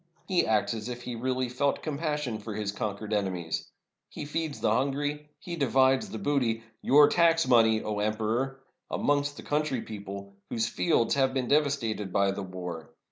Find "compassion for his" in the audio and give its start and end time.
1.83-2.71